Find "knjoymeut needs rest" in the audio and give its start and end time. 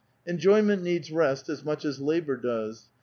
0.27-1.47